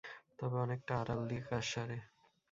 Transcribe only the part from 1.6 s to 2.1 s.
সারে।